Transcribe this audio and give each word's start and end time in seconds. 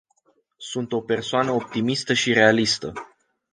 Sunt 0.57 0.91
o 0.93 1.01
persoană 1.01 1.51
optimistă 1.51 2.13
și 2.13 2.33
realistă. 2.33 2.93